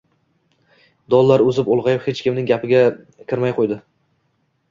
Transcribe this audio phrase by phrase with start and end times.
[1.13, 2.81] Dollar o'sib, ulg'ayib hech kimning gapiga
[3.33, 3.77] kirmay qo'ydi!